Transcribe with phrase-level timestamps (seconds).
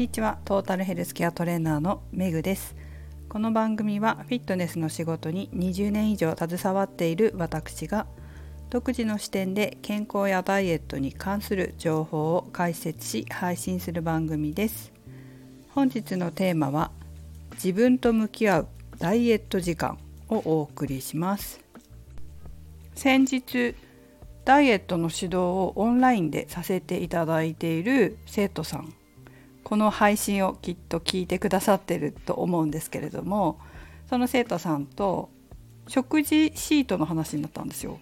[0.00, 0.38] にちは。
[0.46, 2.74] トータルヘルスケアトレーナーのメグです。
[3.28, 8.06] この番組はフィットネスの仕事に20年以上携わっている私が
[8.70, 14.90] 独自の視点で健康やダイエットに関する情報を解説し配信する番組です。
[15.74, 16.92] 本日のテーマは
[17.52, 19.98] 自分と向き合うダイエット時間
[20.30, 21.60] をお送りします。
[22.94, 23.74] 先日
[24.46, 28.94] ダイエットの指導をオンラインでさせていただいている生徒さん
[29.70, 33.60] この配信をきっと聞いてくださってると思うんですけれども
[34.08, 35.30] その生徒さんと
[35.86, 38.00] 食事シートの話になったんですよ。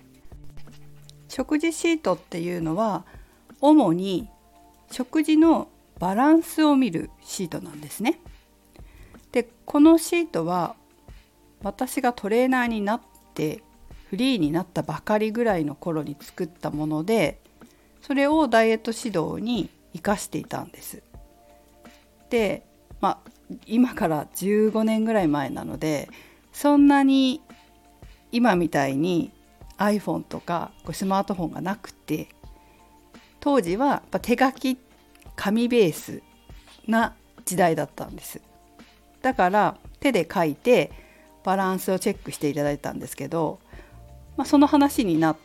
[1.28, 3.04] 食事シートっていうのは
[3.60, 4.30] 主に
[4.90, 5.68] 食事の
[5.98, 8.18] バランスを見るシートなんですね。
[9.32, 10.74] でこのシートは
[11.62, 13.00] 私がトレーナーになっ
[13.34, 13.62] て
[14.08, 17.42] フリーになったばかりぐらいの頃に作ったもので
[18.00, 21.02] それをダイエット指導に生かしていたんです。
[22.30, 22.64] で、
[23.00, 23.30] まあ、
[23.66, 26.08] 今から15年ぐらい前なので
[26.52, 27.40] そんなに
[28.32, 29.32] 今みたいに
[29.78, 32.28] iPhone とかスマートフォンがなくて
[33.40, 34.78] 当時はやっぱ手書き
[35.36, 36.22] 紙ベース
[36.86, 38.40] な時代だったんです。
[39.22, 40.90] だから手で書いて
[41.44, 43.60] バランスをチェックしていただいたんですけど、
[44.36, 45.36] まあ、その話になっ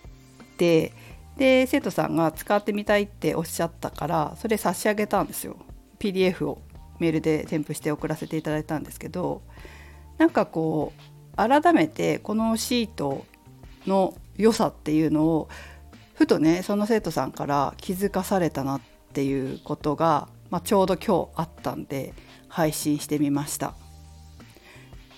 [0.58, 0.94] て
[1.38, 5.58] で生徒さんが使ってみたいっておっしゃったからそれ差し上げたんですよ。
[6.00, 6.60] PDF を。
[7.04, 9.42] メールで添付して送らせていただいたんですけど
[10.18, 13.26] なんかこう改めてこのシート
[13.86, 15.50] の良さっていうのを
[16.14, 18.82] ふとねその生徒さんから気づかされたなっ
[19.14, 22.14] ていうことが、まあ、ちょうど今日あったんで
[22.48, 23.74] 配信してみました。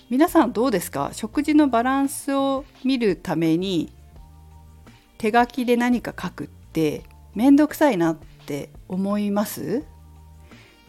[0.09, 1.11] 皆さんどうですか？
[1.13, 3.91] 食事のバランスを見るために
[5.17, 9.83] 手書きで何か書くって面倒くさいなって思います？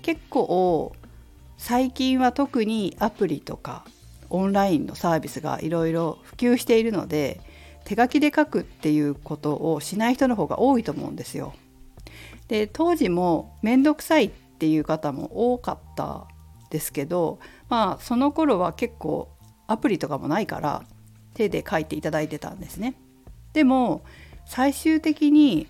[0.06, 0.94] 結構
[1.58, 3.84] 最近は特にアプリとか
[4.30, 7.40] オンラインのサービスがいろいろ普及しているので
[7.84, 11.54] 手書きで書くっていうことをしない人の方が多いと思うんですよ。
[12.46, 16.28] で当時も面倒くさいっていう方も多かった
[16.70, 19.28] ですけどまあその頃は結構
[19.66, 20.84] アプリとかもないから
[21.34, 22.94] 手で書いていただいてたんですね。
[23.54, 24.02] でも
[24.44, 25.66] 最終的に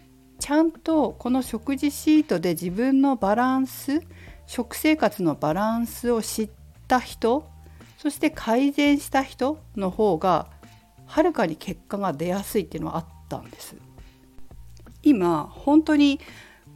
[0.47, 4.01] ちゃんとこの食事シートで自分のバランス
[4.47, 6.51] 食生活のバランスを知っ
[6.87, 7.51] た人
[7.99, 10.47] そして改善した人の方が
[11.05, 13.75] はるかに結果が出やすいっていうのはあったんです。
[15.03, 16.21] 今本当に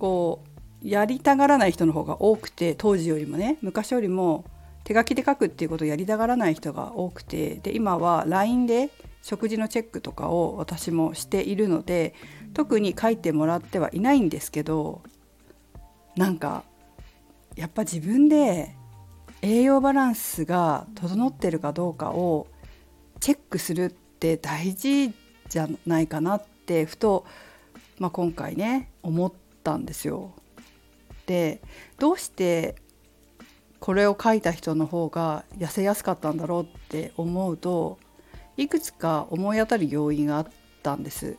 [0.01, 0.43] こ
[0.83, 4.47] うやりたがらない人の方が多くて当時よりもね昔よりも
[4.83, 8.91] 手書きで書くっていうことをやりたがらない人が多くてで今は LINE で
[9.23, 12.15] 食事のチェックとかを私もしているので
[12.55, 15.03] 特に書いてもらってはいないんですけど
[16.17, 16.65] なんか
[17.57, 18.75] やっぱ自分で
[19.43, 22.47] 栄養バランスが整ってるかどうかを
[23.21, 25.13] チェックするって大事
[25.49, 27.27] じゃないかなってふと、
[27.99, 29.33] まあ、今回ね思っ
[29.63, 30.33] たんですよ。
[31.27, 31.61] で
[31.99, 32.77] どうして
[33.79, 37.99] これを書いた人の方が痩せやすかったんだろうって思うと
[38.61, 40.47] いくつか思い当たる要因があっ
[40.83, 41.39] たんです。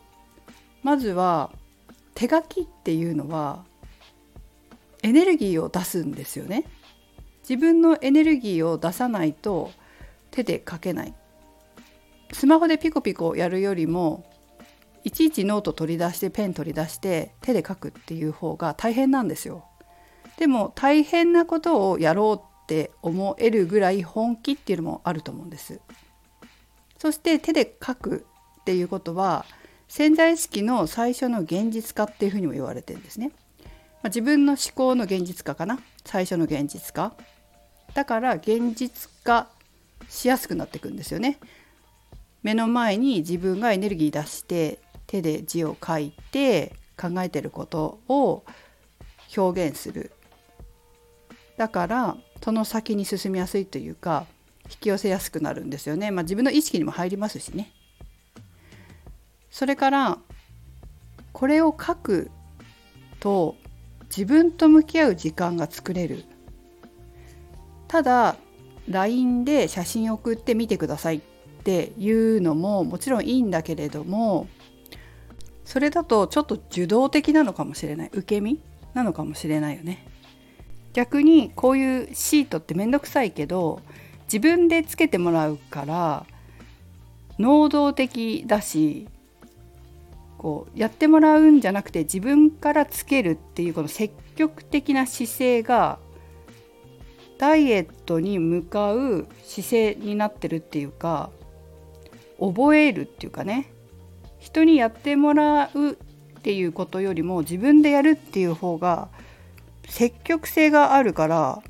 [0.82, 1.52] まずは
[2.16, 3.64] 手書きっていうのは
[5.04, 6.66] エネルギーを出すんですよね。
[7.48, 9.72] 自分のエネルギーを出さないと
[10.32, 11.14] 手で書けない。
[12.34, 14.26] スマホでピコピコやるよりも
[15.04, 19.66] いちいちノート取り出してペン取り出して手で書くっていう方が大変なんですよ。
[20.38, 25.80] でも大変なことをやろうって思えるぐらい本気っていうのもあると思うんです。
[27.02, 28.28] そして手で書く
[28.60, 29.48] っていうことは
[29.88, 33.32] 潜在意識の最初の現実化っていうふうにも言われてるんですね。
[33.64, 33.66] ま
[34.04, 37.16] あ、自分の思考の現実化かな最初の現実化。
[37.96, 39.48] だから現実化
[40.10, 41.40] しやすくなっていくんですよね。
[42.44, 48.44] 目の前に自分がエネルギー出して手で字を書いて考えてることを
[49.36, 50.12] 表現する。
[51.58, 54.28] だからその先に進みやすいというか
[54.72, 56.12] 引き寄せやすくなるんですよね。
[56.12, 57.72] まあ、自分の意識にも入りますしね。
[59.50, 60.18] それから
[61.34, 62.32] これを書く
[63.20, 63.56] と
[64.06, 66.24] 自分と向き合う時間が作れる。
[67.88, 68.38] ただ
[68.88, 71.22] LINE で写真送ってみてくださいっ
[71.64, 74.48] ていうのももちろんいいんだけれども
[75.66, 78.60] それだとちょっと受動的なのかもしれない受け身
[78.94, 80.08] なのかもしれないよね。
[80.94, 83.82] 逆にこういうシートって面倒くさいけど
[84.32, 86.26] 自分でつけてもらうから
[87.38, 89.10] 能動的だし
[90.38, 96.00] こうやってもらうんじゃなくて自分からつけるっていうこの積極的な姿勢が
[97.40, 101.30] ダイエットに向かう姿勢になってるっていうか
[102.40, 103.72] 覚えるっていうかね。
[104.40, 105.96] 人にやってもらうっ
[106.42, 109.10] ていうことよりも自分でやるっていう方が
[109.88, 111.62] 積極性があるから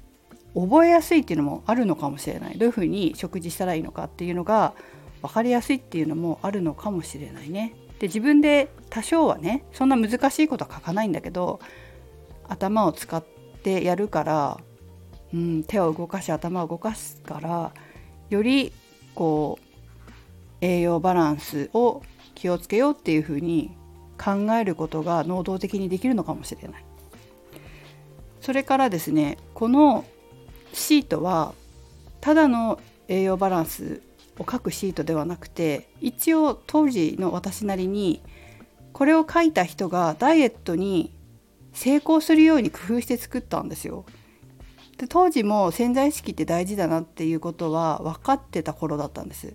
[0.53, 4.74] 覚えやすいっていうのもあるのかもしれないどういうふうに食事したらいいのかっていうのが
[5.21, 7.75] 分かりやすいっていうのもあるのかもしれないね。
[8.00, 11.59] で自分で多少はねそんな難しいことは書かないんだけど
[12.48, 13.24] 頭を使っ
[13.63, 14.57] てやるから、
[15.33, 17.71] うん、手を動かし頭を動かすから
[18.31, 18.74] より
[19.13, 19.71] こう
[20.62, 22.01] 栄養バランスを
[22.33, 23.77] 気をつけようっていうふうに
[24.18, 26.86] 考えることが能動的にできるのかもしれない。
[28.39, 30.06] それからですねこの
[30.74, 31.54] シートは
[32.20, 34.02] ただの栄養バランス
[34.38, 38.22] を書くシートではなくて一応当時の私なりに
[38.94, 41.12] これを書いた人がダイエットに
[41.74, 44.06] 成功するように工夫して作ったんですよ。
[44.98, 49.54] で当時も潜在意識って大事だなっていうことは分かってた頃だったんです。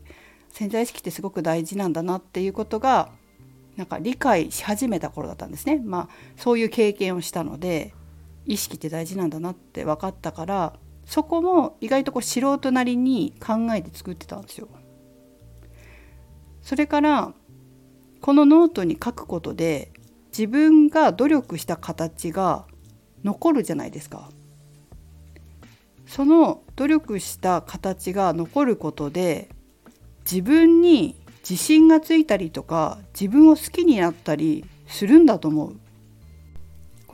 [0.50, 3.10] 潜在意識ってすごく大事なんだなっていうことが
[3.76, 5.80] なんか理解し始めた頃だったんですね。
[5.84, 7.92] まあそういう経験をしたので
[8.46, 10.72] 意識って大事なんだなって分かったから
[11.06, 14.68] そこも意外とこう素人なりに考えて作ってたんですよ。
[16.62, 17.32] それから
[18.20, 19.92] このノートに書くことで
[20.36, 22.66] 自分が努力した形が
[23.22, 24.28] 残るじゃないですか。
[26.06, 29.48] その努力した形が残ることで
[30.30, 31.16] 自分に
[31.48, 35.76] 自信がついたりとか自分を好きになったりするんだと思う。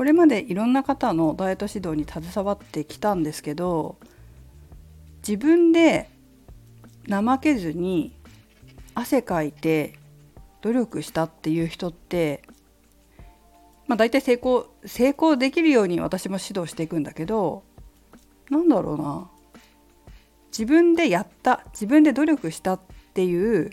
[0.03, 3.99] これまでいろんな方のダイエット指導に携わってきたんですけど
[5.19, 6.11] 自分で
[7.09, 8.13] 怠けずに
[8.97, 9.95] 汗かいて
[10.61, 12.43] 努力したっていう人って、
[13.87, 17.63] まあ、大体成功成功できるように私も指導していくんだけど
[18.51, 19.31] なんだろうな。
[20.51, 22.81] 自分でやった自分で努力したっ
[23.15, 23.71] ていう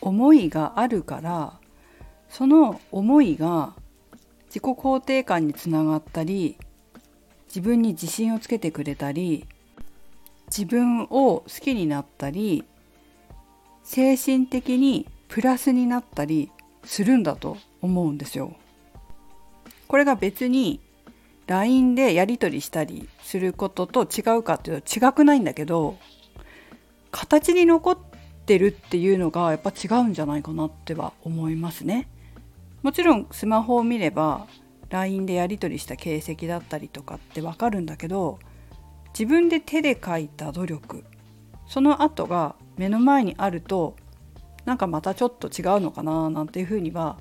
[0.00, 1.60] 思いがあるから
[2.30, 3.74] その思いが
[4.52, 6.58] 自己肯定感につながったり
[7.46, 9.46] 自分に自信をつけてくれたり
[10.48, 12.62] 自分を好きになったり
[13.82, 16.50] 精神的にプラスになったり
[16.84, 18.54] するんだと思うんですよ。
[19.88, 20.80] これが別に
[21.46, 25.96] LINE でやり取りしたりすることと違うかっていうと違くないんだけど
[27.10, 27.98] 形に残っ
[28.44, 32.06] てるっていうのがやっぱ違うんじゃないかなっては思いますね。
[32.82, 34.46] もちろんスマホを見れば
[34.90, 38.38] LINE でやり取りした形跡だったりとかってわかるんだけど
[39.18, 41.04] 自分で手で書いた努力
[41.66, 43.96] その後が目の前にあると
[44.64, 47.18] なんかまたちょっと違うのかななんていうふうには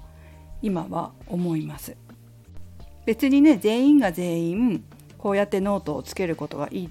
[0.62, 1.98] 今は思います。
[3.06, 4.84] 別にね全員が全員
[5.18, 6.90] こうやってノートをつけることがいいっ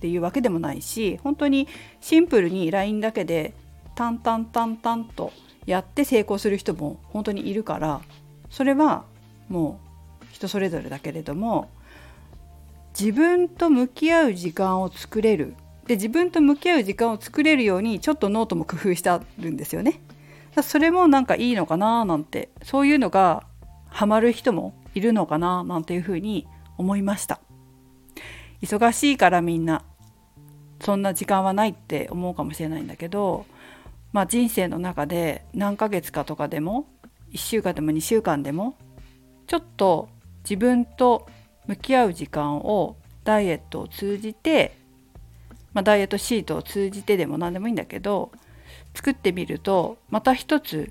[0.00, 1.68] ていうわけでもないし本当に
[2.00, 3.54] シンプルに LINE だけで
[4.00, 5.30] タンタンタンタンと
[5.66, 8.00] やって成功する人も本当にいるから
[8.48, 9.04] それは
[9.50, 9.78] も
[10.22, 11.68] う人それぞれだけれども
[12.98, 15.54] 自分と向き合う時間を作れる
[15.86, 20.00] で自分と向き合う時間を作れるようにちょっとノートも工夫してあるんですよね。
[20.62, 23.44] それもなんかいいのかななんてそういうのが
[23.88, 26.46] ハマる人もいるのかななんていうふうに
[26.78, 27.38] 思いました。
[28.62, 29.84] 忙しいからみんな
[30.80, 33.44] そんな時間はないって思うかもしれないんだけど
[34.12, 36.86] まあ、人生の中で何ヶ月かとかでも
[37.32, 38.76] 1週間でも2週間でも
[39.46, 40.08] ちょっと
[40.42, 41.28] 自分と
[41.66, 44.76] 向き合う時間をダイエットを通じて、
[45.72, 48.32] まあ、ダイエットシートを通じてでも何でもいいんだけど
[48.94, 50.90] 作ってみるとまた一つ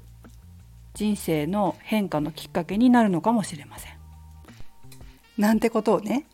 [0.93, 3.93] 人生の変化のきっかけになるのかもしれません。
[5.37, 6.25] なんてことをね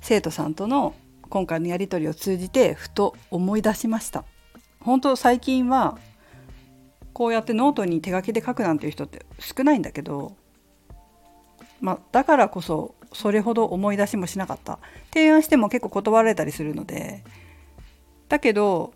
[0.00, 0.94] 生徒さんとの
[1.28, 4.24] 今回のやり取りを通じてふと思い出しました。
[4.80, 5.98] 本当最近は
[7.12, 10.36] こうやってノートに手書きで書くなんていう人って少ないんだけど、
[11.80, 14.78] まあ、だからこそそれほど思い出しもしなかった。
[15.12, 17.24] 提案しても結構断られたりするので。
[18.28, 18.92] だけど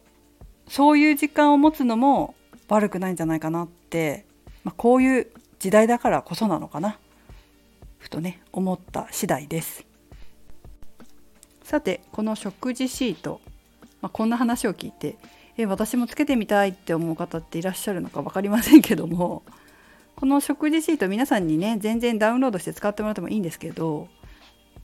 [0.69, 2.37] そういう時間を持つのも
[2.69, 4.25] 悪くないんじゃないかなって、
[4.63, 5.27] まあ、こういう
[5.59, 6.99] 時代だからこそなのかな。
[7.99, 9.85] ふとね思った次第です。
[11.63, 13.41] さてこの食事シート、
[14.01, 15.17] まあ、こんな話を聞いて
[15.57, 19.43] え私もつけてみたいって思う方っていらっしゃるのか分かりませんけども
[20.17, 24.09] この食事シート皆さんにね全然ダウンロードして使ってもらってもいいんですけど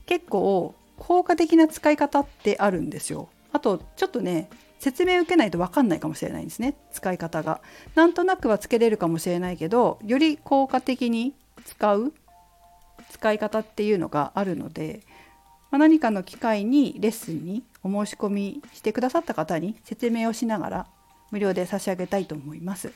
[0.07, 3.29] 結構効果的な使い方ってあるんですよ。
[3.53, 7.61] あとちょっとね説明受けないと分かんないかもしれないんですね使い方が。
[7.95, 11.35] なんとなくはつけれるかもしれないけどより効果的に
[11.65, 12.13] 使う
[13.11, 15.01] 使い方っていうのがあるので
[15.71, 20.87] まあ、何かの機会にレッスンにお申し込みしてくださった方に説明をしながら
[21.31, 22.93] 無料で差し上げたいと思います。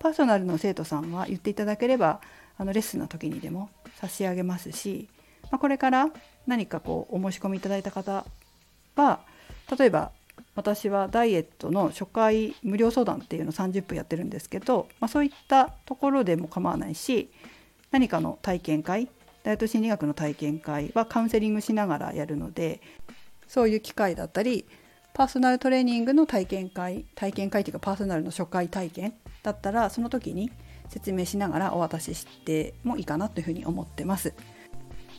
[0.00, 2.20] パーソナルの生徒さんは言っていただければ
[2.58, 5.08] あのレッスンの時にでも差し上げますし、
[5.44, 6.08] まあ、これから
[6.46, 8.24] 何かこうお申し込みいただいた方
[8.96, 9.20] は
[9.78, 10.10] 例えば
[10.54, 17.30] 私はダイエットの初回無料相談っていうのを30分やってるんですけど、まあ、そういったところでも構わないし
[17.90, 19.08] 何かの体験会
[19.44, 22.80] ダイエット心理学の体験会はカウンセリングしながらやるので
[23.48, 24.66] そういう機会だったり
[25.14, 30.50] パーソナルトレーニングの体験会体験会というかパーソナルの初回体験だったらその時に
[30.88, 34.34] 説明しながらお渡ししてもいいかなというふうに思ってます。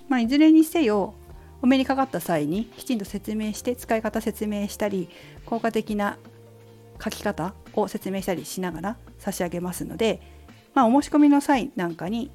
[0.07, 1.15] まあ、いずれにせよ
[1.61, 5.09] お目にかかった際にきちんと説明して使い方説明したり
[5.45, 6.17] 効果的な
[7.01, 10.21] 書き方を説明したりしながら差し上げますので、
[10.73, 12.31] まあ、お申し込みの際なんかに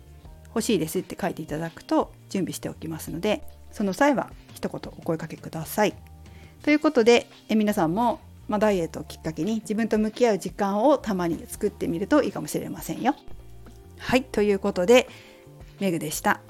[0.59, 5.95] 欲しいですって書いていただくと準備しておきますのでその際は一言お声かけください。
[6.65, 13.15] ということでえ皆さんも、ま、ダイエットをきっかけに自分と向き合う時間をたまに作ってみるといいかもしれませんよ。
[13.99, 15.09] はいということで
[15.79, 16.41] メグでした。